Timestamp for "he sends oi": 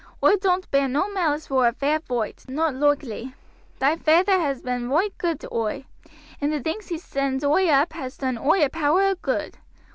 6.87-7.67